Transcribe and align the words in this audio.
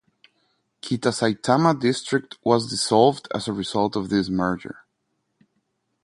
Kitasaitama 0.81 1.79
District 1.79 2.35
was 2.43 2.67
dissolved 2.71 3.27
as 3.35 3.47
a 3.47 3.53
result 3.53 3.95
of 3.95 4.09
this 4.09 4.29
merger. 4.29 4.79